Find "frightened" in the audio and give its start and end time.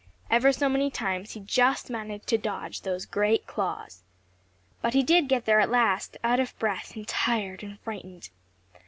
7.81-8.31